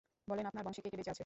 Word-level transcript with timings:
বলেন 0.29 0.45
আপনার 0.49 0.63
বংশে, 0.65 0.81
কে 0.83 0.87
কে 0.91 0.97
বেঁচে 0.99 1.11
আছে। 1.13 1.19